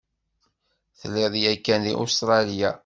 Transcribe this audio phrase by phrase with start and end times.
[0.99, 2.71] Telliḍ yakan deg Ustṛalya?